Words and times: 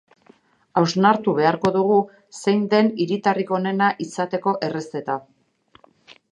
Hausnartu 0.79 1.35
beharko 1.39 1.73
dugu, 1.75 1.97
zein 2.41 2.65
den 2.73 2.91
hiritarrik 3.05 3.55
onena 3.61 3.93
izateko 4.09 4.57
errezeta. 4.71 5.23